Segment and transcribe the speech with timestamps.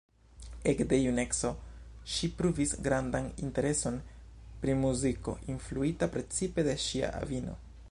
[0.69, 1.51] Ekde juneco
[2.13, 4.01] ŝi pruvis grandan intereson
[4.65, 7.59] pri muziko, influita precipe de ŝia avino.